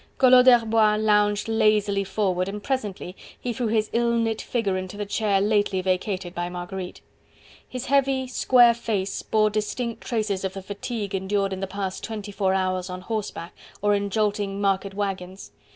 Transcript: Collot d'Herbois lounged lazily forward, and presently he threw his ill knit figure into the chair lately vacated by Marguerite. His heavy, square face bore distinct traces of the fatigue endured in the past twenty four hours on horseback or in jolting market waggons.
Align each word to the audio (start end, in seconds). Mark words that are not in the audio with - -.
Collot 0.17 0.45
d'Herbois 0.45 0.95
lounged 0.95 1.47
lazily 1.47 2.03
forward, 2.03 2.49
and 2.49 2.63
presently 2.63 3.15
he 3.39 3.53
threw 3.53 3.67
his 3.67 3.87
ill 3.93 4.11
knit 4.13 4.41
figure 4.41 4.75
into 4.75 4.97
the 4.97 5.05
chair 5.05 5.39
lately 5.39 5.79
vacated 5.79 6.33
by 6.33 6.49
Marguerite. 6.49 7.01
His 7.69 7.85
heavy, 7.85 8.25
square 8.25 8.73
face 8.73 9.21
bore 9.21 9.51
distinct 9.51 10.01
traces 10.03 10.43
of 10.43 10.53
the 10.53 10.63
fatigue 10.63 11.13
endured 11.13 11.53
in 11.53 11.59
the 11.59 11.67
past 11.67 12.03
twenty 12.03 12.31
four 12.31 12.55
hours 12.55 12.89
on 12.89 13.01
horseback 13.01 13.53
or 13.83 13.93
in 13.93 14.09
jolting 14.09 14.59
market 14.59 14.95
waggons. 14.95 15.51